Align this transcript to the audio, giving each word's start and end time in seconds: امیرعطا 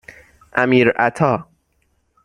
امیرعطا 0.53 1.47